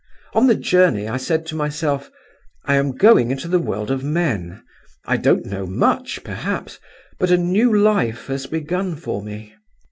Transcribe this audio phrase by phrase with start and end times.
[0.33, 2.09] On the journey I said to myself,
[2.65, 4.63] 'I am going into the world of men.
[5.05, 6.79] I don't know much, perhaps,
[7.19, 9.53] but a new life has begun for me.